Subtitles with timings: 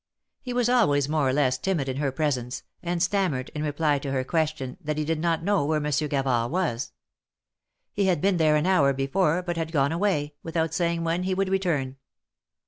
[0.41, 4.11] He was always more or less timid in her presence, and stammered, in reply to
[4.11, 6.91] her question, that he did not know where Monsieur Gavard was.
[7.93, 11.35] He had been there an hour before, but had gone away, without saying when he
[11.35, 11.97] would return.